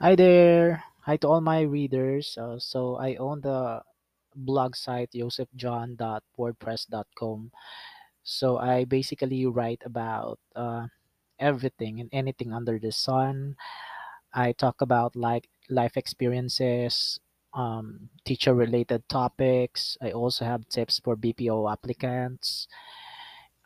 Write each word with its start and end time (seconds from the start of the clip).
Hi 0.00 0.14
there. 0.16 0.84
Hi 1.08 1.16
to 1.18 1.28
all 1.28 1.40
my 1.40 1.60
readers. 1.62 2.36
Uh, 2.38 2.58
so 2.58 2.96
I 2.96 3.14
own 3.16 3.40
the 3.40 3.82
blog 4.34 4.74
site 4.76 5.10
josephjohn.wordpress.com. 5.12 7.52
So 8.24 8.58
I 8.58 8.84
basically 8.84 9.46
write 9.46 9.82
about 9.84 10.38
uh, 10.56 10.86
everything 11.38 12.00
and 12.00 12.08
anything 12.12 12.52
under 12.52 12.78
the 12.78 12.92
sun. 12.92 13.56
I 14.34 14.52
talk 14.52 14.80
about 14.82 15.16
like 15.16 15.48
life 15.70 15.96
experiences, 15.96 17.18
um, 17.54 18.10
teacher 18.24 18.54
related 18.54 19.08
topics. 19.08 19.96
I 20.02 20.10
also 20.12 20.44
have 20.44 20.68
tips 20.68 20.98
for 21.00 21.16
BPO 21.16 21.68
applicants. 21.68 22.68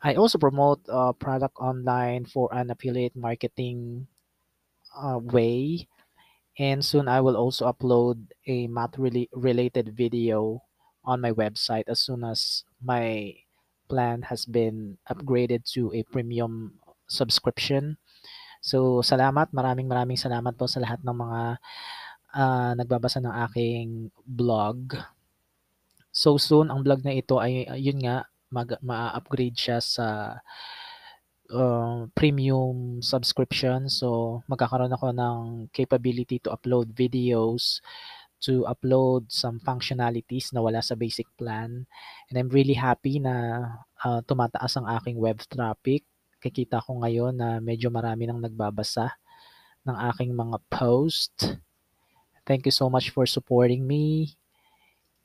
I 0.02 0.14
also 0.14 0.38
promote 0.38 0.80
uh, 0.88 1.12
product 1.12 1.56
online 1.60 2.24
for 2.26 2.48
an 2.52 2.70
affiliate 2.70 3.16
marketing 3.16 4.06
uh, 4.96 5.20
way 5.22 5.88
and 6.58 6.84
soon 6.84 7.06
I 7.06 7.20
will 7.20 7.36
also 7.36 7.70
upload 7.70 8.30
a 8.46 8.66
math 8.66 8.96
rela- 8.96 9.30
related 9.32 9.94
video 9.94 10.62
on 11.04 11.20
my 11.20 11.32
website 11.32 11.86
as 11.88 12.00
soon 12.00 12.24
as 12.24 12.64
my 12.82 13.34
plan 13.88 14.22
has 14.30 14.46
been 14.46 14.98
upgraded 15.10 15.66
to 15.74 15.90
a 15.94 16.06
premium 16.06 16.78
subscription. 17.10 17.98
So 18.62 19.02
salamat, 19.02 19.50
maraming 19.50 19.90
maraming 19.90 20.20
salamat 20.20 20.54
po 20.54 20.70
sa 20.70 20.78
lahat 20.78 21.02
ng 21.02 21.16
mga 21.16 21.42
ah, 22.36 22.72
nagbabasa 22.78 23.18
ng 23.18 23.34
aking 23.50 23.88
blog. 24.22 24.94
So 26.14 26.38
soon 26.38 26.70
ang 26.70 26.82
blog 26.82 27.02
na 27.02 27.14
ito 27.14 27.38
ay 27.42 27.66
yun 27.78 28.02
nga 28.02 28.26
mag 28.50 28.74
ma-upgrade 28.82 29.54
siya 29.54 29.78
sa 29.78 30.38
uh, 31.52 32.06
premium 32.14 33.02
subscription. 33.02 33.90
So 33.90 34.40
magkakaroon 34.46 34.94
ako 34.94 35.12
ng 35.14 35.38
capability 35.74 36.38
to 36.46 36.54
upload 36.54 36.94
videos 36.94 37.82
to 38.40 38.64
upload 38.64 39.28
some 39.28 39.60
functionalities 39.60 40.48
na 40.56 40.64
wala 40.64 40.80
sa 40.80 40.96
basic 40.96 41.28
plan. 41.36 41.84
And 42.28 42.34
I'm 42.34 42.48
really 42.48 42.74
happy 42.74 43.20
na 43.20 43.68
uh, 44.00 44.24
tumataas 44.24 44.80
ang 44.80 44.88
aking 44.88 45.20
web 45.20 45.44
traffic. 45.44 46.08
Kikita 46.40 46.80
ko 46.80 47.04
ngayon 47.04 47.36
na 47.36 47.60
medyo 47.60 47.92
marami 47.92 48.24
nang 48.24 48.40
nagbabasa 48.40 49.12
ng 49.84 49.96
aking 50.12 50.32
mga 50.32 50.56
post. 50.72 51.60
Thank 52.48 52.64
you 52.64 52.72
so 52.72 52.88
much 52.88 53.12
for 53.12 53.28
supporting 53.28 53.84
me 53.84 54.36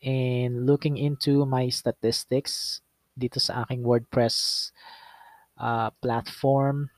and 0.04 0.68
looking 0.68 1.00
into 1.00 1.48
my 1.48 1.72
statistics 1.72 2.84
dito 3.16 3.40
sa 3.40 3.64
aking 3.64 3.88
WordPress 3.88 4.70
uh, 5.60 5.90
platform. 6.00 6.90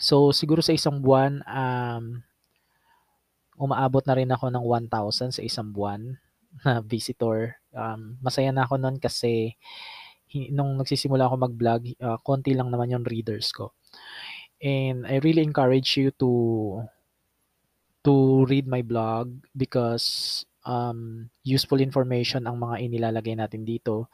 So 0.00 0.32
siguro 0.32 0.64
sa 0.64 0.74
isang 0.74 1.02
buwan 1.04 1.44
um, 1.44 2.24
umaabot 3.60 4.00
na 4.08 4.16
rin 4.16 4.32
ako 4.32 4.48
ng 4.48 4.64
1,000 4.88 5.36
sa 5.36 5.42
isang 5.44 5.68
buwan 5.70 6.16
na 6.64 6.80
visitor. 6.80 7.60
Um, 7.76 8.16
masaya 8.24 8.50
na 8.50 8.64
ako 8.64 8.80
no'n 8.80 8.96
kasi 8.96 9.54
nung 10.54 10.78
nagsisimula 10.78 11.26
ako 11.26 11.34
mag-vlog, 11.50 11.82
uh, 12.00 12.18
konti 12.22 12.54
lang 12.54 12.70
naman 12.70 12.94
yung 12.94 13.04
readers 13.04 13.50
ko. 13.50 13.74
And 14.62 15.08
I 15.08 15.18
really 15.24 15.42
encourage 15.42 15.96
you 15.96 16.12
to 16.20 16.30
to 18.04 18.44
read 18.48 18.64
my 18.64 18.80
blog 18.80 19.32
because 19.52 20.44
um, 20.64 21.28
useful 21.44 21.80
information 21.80 22.46
ang 22.46 22.60
mga 22.60 22.80
inilalagay 22.88 23.36
natin 23.36 23.64
dito. 23.64 24.08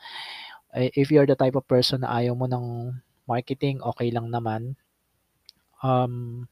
If 0.74 1.10
you 1.10 1.22
are 1.22 1.28
the 1.28 1.38
type 1.38 1.54
of 1.54 1.68
person 1.70 2.02
na 2.02 2.10
ayaw 2.20 2.34
mo 2.34 2.50
ng 2.50 2.94
marketing, 3.28 3.82
okay 3.82 4.08
lang 4.14 4.30
naman. 4.32 4.78
Um, 5.84 6.46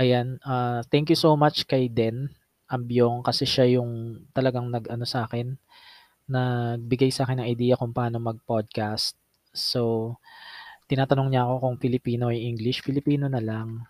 Ayan, 0.00 0.40
ah, 0.48 0.80
thank 0.88 1.12
you 1.12 1.18
so 1.18 1.36
much 1.36 1.68
kay 1.68 1.84
Den 1.84 2.32
Ambyong 2.72 3.20
kasi 3.20 3.44
siya 3.44 3.68
yung 3.76 4.24
talagang 4.32 4.72
nag-ano 4.72 5.04
sa 5.04 5.28
akin, 5.28 5.52
nagbigay 6.32 7.12
sa 7.12 7.28
akin 7.28 7.44
ng 7.44 7.50
idea 7.52 7.76
kung 7.76 7.92
paano 7.92 8.16
mag-podcast. 8.16 9.12
So, 9.52 10.16
tinatanong 10.88 11.28
niya 11.28 11.44
ako 11.44 11.54
kung 11.60 11.76
Filipino 11.76 12.32
o 12.32 12.32
English, 12.32 12.80
Filipino 12.80 13.28
na 13.28 13.44
lang. 13.44 13.84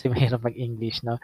Kasi 0.00 0.08
mahirap 0.12 0.40
mag-English, 0.40 1.04
no? 1.04 1.20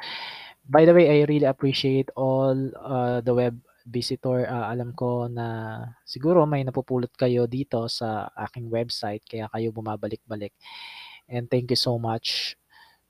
By 0.68 0.84
the 0.84 0.92
way, 0.92 1.08
I 1.08 1.24
really 1.24 1.48
appreciate 1.48 2.12
all 2.12 2.56
uh, 2.76 3.24
the 3.24 3.32
web 3.32 3.56
visitor. 3.86 4.46
Uh, 4.46 4.66
alam 4.70 4.94
ko 4.94 5.26
na 5.26 5.78
siguro 6.06 6.44
may 6.46 6.62
napupulot 6.62 7.10
kayo 7.14 7.46
dito 7.46 7.86
sa 7.86 8.30
aking 8.48 8.68
website 8.70 9.22
kaya 9.26 9.46
kayo 9.50 9.70
bumabalik-balik. 9.74 10.54
And 11.30 11.48
thank 11.48 11.70
you 11.72 11.80
so 11.80 11.96
much. 11.96 12.58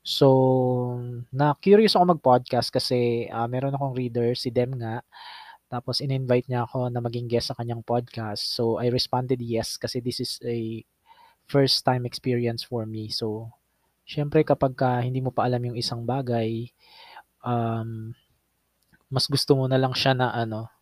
So, 0.03 0.99
na-curious 1.31 1.95
ako 1.95 2.19
mag-podcast 2.19 2.67
kasi 2.75 3.31
uh, 3.31 3.47
meron 3.47 3.71
akong 3.71 3.95
reader, 3.95 4.35
si 4.35 4.51
Dem 4.51 4.75
nga. 4.75 4.99
Tapos 5.71 6.03
in-invite 6.03 6.51
niya 6.51 6.67
ako 6.67 6.91
na 6.91 6.99
maging 6.99 7.31
guest 7.31 7.49
sa 7.49 7.57
kanyang 7.57 7.81
podcast. 7.81 8.43
So, 8.51 8.77
I 8.77 8.91
responded 8.91 9.39
yes 9.39 9.79
kasi 9.79 10.03
this 10.03 10.19
is 10.19 10.37
a 10.43 10.83
first 11.47 11.87
time 11.87 12.03
experience 12.03 12.67
for 12.67 12.83
me. 12.83 13.09
So, 13.09 13.51
syempre 14.03 14.43
kapag 14.43 14.75
ka 14.75 14.99
hindi 14.99 15.23
mo 15.23 15.31
pa 15.31 15.47
alam 15.47 15.63
yung 15.71 15.79
isang 15.79 16.03
bagay, 16.03 16.67
um, 17.43 18.11
mas 19.13 19.29
gusto 19.29 19.53
mo 19.53 19.69
na 19.69 19.77
lang 19.77 19.93
siya 19.93 20.17
na 20.17 20.33
ano, 20.33 20.73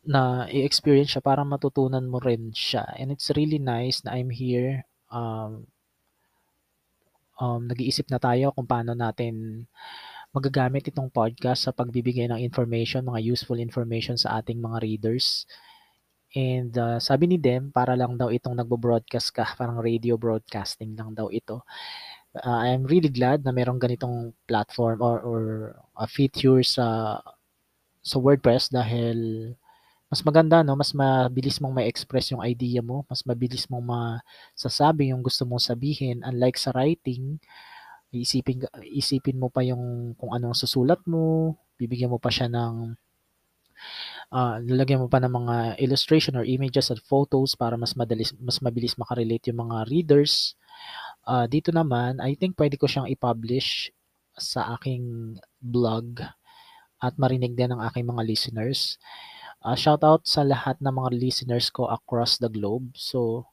na 0.00 0.48
i-experience 0.48 1.12
siya 1.16 1.24
para 1.24 1.44
matutunan 1.44 2.04
mo 2.08 2.18
rin 2.18 2.50
siya. 2.56 2.88
And 2.96 3.12
it's 3.12 3.28
really 3.36 3.60
nice 3.60 4.00
na 4.00 4.16
I'm 4.16 4.32
here 4.32 4.88
um, 5.12 5.68
um, 7.40 7.68
nag-iisip 7.68 8.08
na 8.08 8.20
tayo 8.20 8.52
kung 8.56 8.68
paano 8.68 8.96
natin 8.96 9.64
magagamit 10.30 10.86
itong 10.86 11.10
podcast 11.10 11.66
sa 11.66 11.74
pagbibigay 11.74 12.30
ng 12.30 12.38
information, 12.38 13.02
mga 13.02 13.20
useful 13.34 13.58
information 13.58 14.14
sa 14.14 14.38
ating 14.38 14.62
mga 14.62 14.78
readers. 14.80 15.44
And 16.30 16.70
uh, 16.78 17.02
sabi 17.02 17.26
ni 17.26 17.42
Dem, 17.42 17.74
para 17.74 17.98
lang 17.98 18.14
daw 18.14 18.30
itong 18.30 18.54
nagbo-broadcast 18.54 19.34
ka, 19.34 19.42
parang 19.58 19.82
radio 19.82 20.14
broadcasting 20.14 20.94
lang 20.94 21.18
daw 21.18 21.26
ito. 21.34 21.66
Uh, 22.30 22.62
I'm 22.62 22.86
really 22.86 23.10
glad 23.10 23.42
na 23.42 23.50
merong 23.50 23.82
ganitong 23.82 24.30
platform 24.46 25.02
or, 25.02 25.18
or 25.18 25.40
a 25.98 26.06
feature 26.06 26.62
sa 26.62 27.18
sa 28.00 28.16
WordPress 28.22 28.70
dahil 28.70 29.50
mas 30.10 30.22
maganda 30.26 30.62
no, 30.66 30.74
mas 30.74 30.90
mabilis 30.94 31.62
mong 31.62 31.74
ma-express 31.74 32.34
yung 32.34 32.42
idea 32.42 32.82
mo, 32.82 33.06
mas 33.06 33.22
mabilis 33.22 33.70
mong 33.70 33.86
masasabi 33.86 35.14
yung 35.14 35.22
gusto 35.22 35.46
mong 35.46 35.62
sabihin 35.62 36.22
unlike 36.26 36.58
sa 36.58 36.74
writing, 36.74 37.38
isipin 38.10 38.66
isipin 38.90 39.38
mo 39.38 39.48
pa 39.54 39.62
yung 39.62 40.14
kung 40.18 40.34
anong 40.34 40.54
susulat 40.58 40.98
mo, 41.06 41.54
bibigyan 41.78 42.10
mo 42.10 42.18
pa 42.18 42.30
siya 42.30 42.50
ng 42.50 42.94
uh, 44.34 44.56
lalagyan 44.62 45.02
mo 45.02 45.08
pa 45.10 45.18
ng 45.22 45.30
mga 45.30 45.56
illustration 45.82 46.34
or 46.38 46.44
images 46.46 46.90
at 46.90 46.98
photos 47.02 47.54
para 47.54 47.74
mas 47.78 47.94
madalis 47.94 48.34
mas 48.38 48.58
mabilis 48.62 48.98
makarelate 48.98 49.50
yung 49.50 49.66
mga 49.66 49.86
readers. 49.90 50.54
Uh, 51.26 51.46
dito 51.46 51.70
naman, 51.70 52.18
I 52.18 52.34
think 52.34 52.56
pwede 52.56 52.80
ko 52.80 52.88
siyang 52.88 53.06
i-publish 53.06 53.92
sa 54.34 54.74
aking 54.78 55.36
blog 55.60 56.24
at 57.00 57.16
marinig 57.16 57.56
din 57.56 57.72
ng 57.72 57.80
aking 57.86 58.08
mga 58.08 58.24
listeners. 58.24 59.00
Uh, 59.60 59.76
shout 59.76 60.00
out 60.00 60.24
sa 60.24 60.40
lahat 60.40 60.80
ng 60.80 60.92
mga 60.92 61.10
listeners 61.16 61.68
ko 61.68 61.88
across 61.88 62.40
the 62.40 62.48
globe. 62.48 62.96
So, 62.96 63.48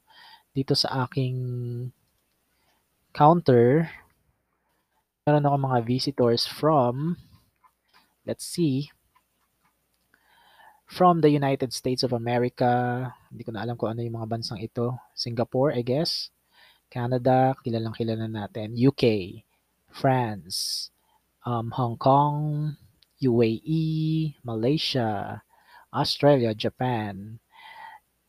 dito 0.56 0.72
sa 0.72 1.04
aking 1.04 1.36
counter, 3.12 3.92
meron 5.28 5.44
ako 5.44 5.56
mga 5.60 5.80
visitors 5.84 6.48
from, 6.48 7.20
let's 8.24 8.48
see, 8.48 8.88
from 10.88 11.20
the 11.20 11.28
United 11.28 11.76
States 11.76 12.00
of 12.00 12.16
America. 12.16 13.04
Hindi 13.28 13.44
ko 13.44 13.52
na 13.52 13.60
alam 13.60 13.76
kung 13.76 13.92
ano 13.92 14.00
yung 14.00 14.16
mga 14.16 14.30
bansang 14.32 14.60
ito. 14.64 14.96
Singapore, 15.12 15.76
I 15.76 15.84
guess. 15.84 16.32
Canada, 16.88 17.54
kilalang 17.62 17.94
kilala 17.94 18.26
natin. 18.26 18.74
UK, 18.74 19.36
France, 19.92 20.88
um, 21.44 21.70
Hong 21.76 21.96
Kong, 22.00 22.72
UAE, 23.20 24.36
Malaysia, 24.44 25.40
Australia, 25.92 26.52
Japan, 26.52 27.40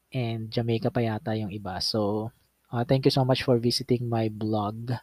and 0.10 0.50
Jamaica 0.50 0.90
pa 0.90 1.02
yata 1.04 1.38
yung 1.38 1.54
iba. 1.54 1.78
So, 1.84 2.32
uh, 2.74 2.84
thank 2.86 3.06
you 3.06 3.14
so 3.14 3.24
much 3.24 3.46
for 3.46 3.62
visiting 3.62 4.10
my 4.10 4.28
blog. 4.30 4.96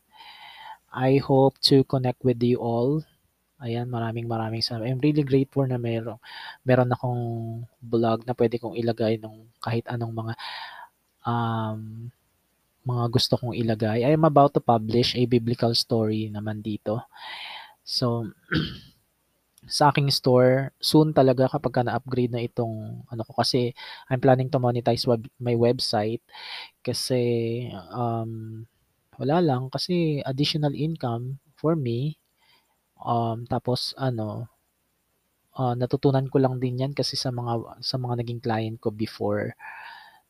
I 0.91 1.21
hope 1.21 1.61
to 1.71 1.85
connect 1.85 2.25
with 2.25 2.41
you 2.43 2.59
all. 2.59 3.05
Ayan, 3.61 3.89
maraming 3.89 4.29
maraming 4.29 4.61
salamat. 4.61 4.93
I'm 4.93 5.01
really 5.01 5.25
grateful 5.25 5.65
na 5.65 5.81
meron, 5.81 6.21
meron 6.61 6.93
akong 6.93 7.25
blog 7.81 8.29
na 8.29 8.37
pwede 8.37 8.61
kong 8.61 8.77
ilagay 8.77 9.17
ng 9.17 9.49
kahit 9.65 9.89
anong 9.89 10.13
mga 10.13 10.33
um, 11.25 12.13
mga 12.87 13.05
gusto 13.13 13.35
kong 13.41 13.55
ilagay. 13.59 14.07
I 14.07 14.13
am 14.15 14.25
about 14.25 14.55
to 14.57 14.63
publish 14.63 15.19
a 15.19 15.27
biblical 15.27 15.75
story 15.75 16.31
naman 16.31 16.63
dito. 16.63 17.03
So, 17.85 18.31
sa 19.67 19.91
aking 19.91 20.11
store 20.15 20.71
soon 20.79 21.11
talaga 21.11 21.51
kapag 21.51 21.75
ka 21.75 21.83
na-upgrade 21.83 22.31
na 22.31 22.43
itong 22.47 23.03
ano 23.11 23.23
ko 23.27 23.33
kasi 23.43 23.75
I'm 24.11 24.23
planning 24.23 24.51
to 24.55 24.63
monetize 24.63 25.05
web, 25.11 25.27
my 25.43 25.59
website 25.59 26.23
kasi 26.87 27.23
um, 27.91 28.63
wala 29.19 29.39
lang 29.43 29.63
kasi 29.75 30.23
additional 30.27 30.75
income 30.77 31.43
for 31.59 31.75
me. 31.75 32.19
Um, 33.01 33.47
tapos 33.51 33.95
ano 33.99 34.49
ah, 35.61 35.75
natutunan 35.75 36.27
ko 36.33 36.37
lang 36.45 36.55
din 36.63 36.81
'yan 36.81 36.93
kasi 36.99 37.15
sa 37.19 37.31
mga 37.39 37.53
sa 37.83 37.97
mga 38.03 38.15
naging 38.23 38.41
client 38.47 38.77
ko 38.83 38.89
before. 38.93 39.57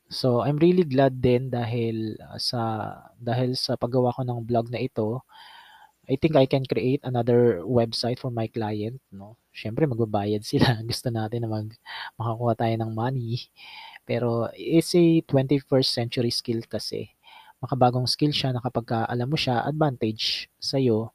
So, 0.06 0.38
I'm 0.46 0.54
really 0.62 0.86
glad 0.86 1.18
din 1.18 1.50
dahil 1.50 2.14
sa 2.38 2.94
dahil 3.18 3.58
sa 3.58 3.74
paggawa 3.74 4.14
ko 4.14 4.22
ng 4.22 4.46
vlog 4.46 4.70
na 4.70 4.78
ito, 4.78 5.26
I 6.06 6.14
think 6.18 6.38
I 6.38 6.46
can 6.46 6.62
create 6.66 7.02
another 7.02 7.62
website 7.66 8.22
for 8.22 8.30
my 8.30 8.46
client 8.46 9.02
'no. 9.10 9.34
Siyempre 9.50 9.86
magbabayad 9.90 10.42
sila, 10.50 10.78
gusto 10.86 11.10
natin 11.10 11.46
na 11.46 11.50
mag 11.50 11.68
makakuha 12.18 12.54
tayo 12.54 12.74
ng 12.78 12.92
money. 12.94 13.50
Pero 14.06 14.46
it's 14.54 14.94
a 14.94 15.22
21st 15.26 15.90
century 15.90 16.30
skill 16.30 16.62
kasi. 16.70 17.10
Makabagong 17.62 18.06
skill 18.06 18.30
siya 18.34 18.54
na 18.54 18.62
kapagka 18.62 19.06
alam 19.10 19.26
mo 19.32 19.38
siya, 19.40 19.64
advantage 19.66 20.46
sa'yo 20.62 21.10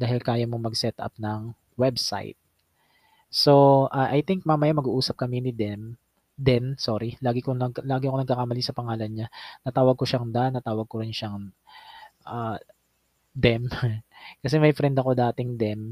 dahil 0.00 0.18
kaya 0.24 0.46
mong 0.50 0.72
mag-set 0.72 0.96
up 0.98 1.14
ng 1.20 1.54
website. 1.78 2.38
So, 3.32 3.86
ah, 3.94 4.10
I 4.12 4.20
think 4.26 4.44
mamaya 4.46 4.74
mag-uusap 4.76 5.16
kami 5.20 5.40
ni 5.44 5.52
Dem 5.54 5.96
Den, 6.36 6.74
sorry, 6.80 7.16
lagi 7.20 7.44
ko 7.44 7.52
nag 7.52 7.84
lagi 7.84 8.08
akong 8.08 8.24
nagkakamali 8.24 8.62
sa 8.64 8.76
pangalan 8.76 9.10
niya. 9.12 9.28
Natawag 9.66 9.96
ko 10.00 10.04
siyang 10.08 10.32
Dan, 10.32 10.56
natawag 10.58 10.88
ko 10.88 11.04
rin 11.04 11.12
siyang, 11.14 11.52
ah, 12.26 12.58
Dem. 13.32 13.68
Kasi 14.42 14.56
may 14.60 14.76
friend 14.76 14.96
ako 14.98 15.16
dating 15.16 15.56
Dem. 15.60 15.82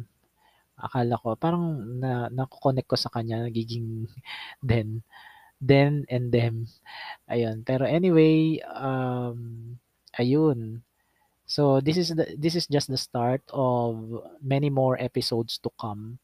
Akala 0.80 1.20
ko 1.20 1.36
parang 1.36 1.76
na 2.00 2.32
nako-connect 2.32 2.88
ko 2.88 2.96
sa 2.96 3.12
kanya 3.12 3.44
nagiging 3.48 4.08
Den. 4.64 5.04
Den 5.60 6.08
and 6.08 6.32
Dem, 6.32 6.64
ayun. 7.28 7.60
Pero 7.68 7.84
anyway, 7.84 8.56
um, 8.64 9.76
ayun. 10.16 10.80
So, 11.44 11.84
this 11.84 11.98
is 12.00 12.14
the 12.16 12.32
this 12.38 12.56
is 12.56 12.64
just 12.70 12.88
the 12.88 12.96
start 12.96 13.44
of 13.52 13.98
many 14.40 14.70
more 14.70 14.96
episodes 14.96 15.60
to 15.60 15.70
come. 15.76 16.16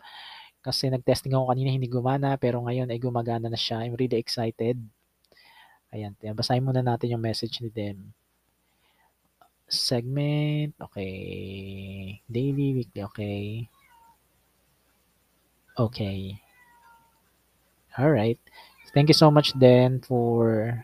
Kasi 0.66 0.90
nag-testing 0.90 1.30
ako 1.30 1.54
kanina 1.54 1.70
hindi 1.70 1.86
gumana, 1.86 2.34
pero 2.34 2.58
ngayon 2.66 2.90
ay 2.90 2.98
gumagana 2.98 3.46
na 3.46 3.54
siya. 3.54 3.86
I'm 3.86 3.94
really 3.94 4.18
excited. 4.18 4.74
Ayan, 5.94 6.18
basahin 6.34 6.66
muna 6.66 6.82
natin 6.82 7.14
yung 7.14 7.22
message 7.22 7.62
ni 7.62 7.70
Dem. 7.70 8.10
Segment, 9.70 10.74
okay. 10.82 12.18
Daily, 12.26 12.82
weekly, 12.82 13.06
okay. 13.06 13.70
Okay. 15.78 16.42
Alright. 17.94 18.42
Thank 18.90 19.06
you 19.06 19.18
so 19.18 19.30
much 19.30 19.54
Den 19.54 20.02
for 20.02 20.74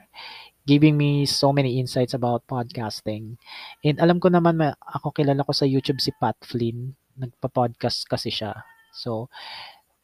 giving 0.63 0.95
me 0.95 1.27
so 1.27 1.51
many 1.51 1.83
insights 1.83 2.15
about 2.15 2.47
podcasting. 2.47 3.35
And 3.83 3.99
alam 3.99 4.23
ko 4.23 4.31
naman 4.31 4.63
ma 4.63 4.79
ako 4.79 5.11
kilala 5.11 5.43
ko 5.43 5.51
sa 5.51 5.67
YouTube 5.67 5.99
si 5.99 6.15
Pat 6.15 6.39
Flynn, 6.47 6.95
nagpa-podcast 7.19 8.07
kasi 8.07 8.31
siya. 8.31 8.55
So, 8.93 9.29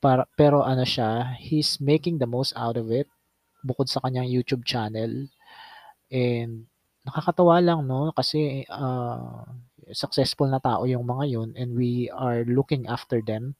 para 0.02 0.26
pero 0.38 0.62
ano 0.64 0.84
siya, 0.86 1.36
he's 1.38 1.78
making 1.82 2.18
the 2.18 2.28
most 2.30 2.54
out 2.56 2.78
of 2.78 2.90
it 2.90 3.08
bukod 3.66 3.90
sa 3.90 4.00
kanyang 4.04 4.30
YouTube 4.30 4.64
channel. 4.66 5.28
And 6.10 6.66
nakakatawa 7.06 7.60
lang 7.64 7.88
'no 7.88 8.12
kasi, 8.16 8.64
ah, 8.72 9.44
successful 9.92 10.48
na 10.50 10.60
tao 10.60 10.84
yung 10.84 11.04
mga 11.08 11.24
yun 11.32 11.50
and 11.56 11.72
we 11.76 12.08
are 12.12 12.44
looking 12.44 12.84
after 12.88 13.20
them 13.24 13.56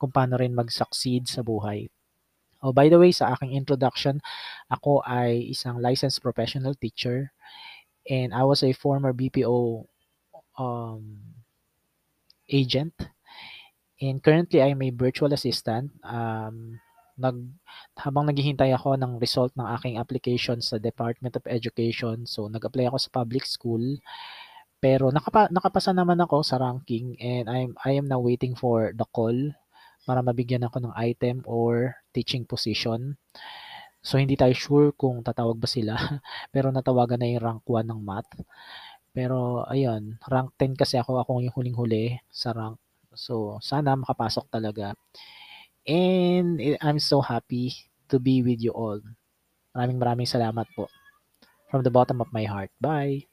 kung 0.00 0.12
paano 0.12 0.36
rin 0.40 0.56
mag-succeed 0.56 1.28
sa 1.28 1.40
buhay. 1.44 1.88
Oh, 2.60 2.72
by 2.76 2.92
the 2.92 3.00
way, 3.00 3.12
sa 3.12 3.32
aking 3.32 3.56
introduction, 3.56 4.20
ako 4.68 5.00
ay 5.08 5.48
isang 5.52 5.80
licensed 5.80 6.20
professional 6.20 6.76
teacher 6.76 7.32
and 8.08 8.32
I 8.36 8.44
was 8.44 8.60
a 8.64 8.72
former 8.76 9.12
BPO 9.16 9.86
um, 10.58 11.04
agent. 12.48 12.94
And 14.00 14.24
currently, 14.24 14.64
I'm 14.64 14.80
a 14.80 14.90
virtual 14.90 15.32
assistant. 15.36 15.92
Um, 16.00 16.80
nag 17.20 17.36
habang 18.00 18.24
naghihintay 18.24 18.72
ako 18.72 18.96
ng 18.96 19.20
result 19.20 19.52
ng 19.60 19.68
aking 19.76 20.00
application 20.00 20.64
sa 20.64 20.80
Department 20.80 21.36
of 21.36 21.44
Education, 21.44 22.24
so 22.24 22.48
nag-apply 22.48 22.88
ako 22.88 22.96
sa 22.96 23.12
public 23.12 23.44
school. 23.44 24.00
Pero 24.80 25.12
nakapa 25.12 25.52
nakapasa 25.52 25.92
naman 25.92 26.16
ako 26.24 26.40
sa 26.40 26.56
ranking 26.56 27.12
and 27.20 27.52
I'm 27.52 27.76
I 27.84 28.00
am 28.00 28.08
now 28.08 28.24
waiting 28.24 28.56
for 28.56 28.96
the 28.96 29.04
call 29.12 29.36
para 30.08 30.24
mabigyan 30.24 30.64
ako 30.64 30.80
ng 30.80 30.96
item 30.96 31.44
or 31.44 32.00
teaching 32.16 32.48
position. 32.48 33.20
So, 34.00 34.16
hindi 34.16 34.32
tayo 34.32 34.56
sure 34.56 34.96
kung 34.96 35.20
tatawag 35.20 35.60
ba 35.60 35.68
sila, 35.68 35.92
pero 36.54 36.72
natawagan 36.72 37.20
na 37.20 37.28
yung 37.28 37.44
rank 37.44 37.62
1 37.68 37.84
ng 37.84 38.00
math. 38.00 38.32
Pero 39.12 39.68
ayun, 39.68 40.16
rank 40.24 40.56
10 40.56 40.72
kasi 40.80 40.96
ako, 40.96 41.20
ako 41.20 41.44
yung 41.44 41.52
huling-huli 41.52 42.16
sa 42.32 42.56
rank. 42.56 42.80
So, 43.14 43.58
sana 43.62 43.98
makapasok 43.98 44.46
talaga. 44.50 44.94
And 45.86 46.60
I'm 46.82 46.98
so 47.02 47.22
happy 47.24 47.74
to 48.10 48.18
be 48.18 48.42
with 48.42 48.62
you 48.62 48.74
all. 48.74 49.00
Maraming 49.74 49.98
maraming 49.98 50.28
salamat 50.28 50.66
po. 50.74 50.90
From 51.70 51.86
the 51.86 51.94
bottom 51.94 52.18
of 52.18 52.30
my 52.34 52.44
heart. 52.44 52.70
Bye! 52.82 53.29